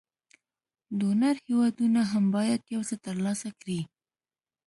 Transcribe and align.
ډونر 0.99 1.35
هېوادونه 1.47 2.01
هم 2.11 2.25
باید 2.35 2.61
یو 2.73 2.81
څه 2.89 2.95
تر 3.05 3.15
لاسه 3.25 3.49
کړي. 3.59 3.79